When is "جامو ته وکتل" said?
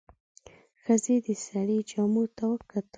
1.89-2.83